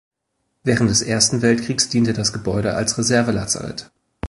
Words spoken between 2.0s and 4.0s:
das Gebäude als Reservelazarett.